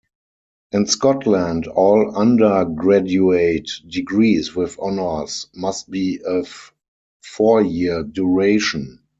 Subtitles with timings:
[0.71, 6.73] In Scotland, all undergraduate degrees with Honours must be of
[7.23, 8.97] four-year duration.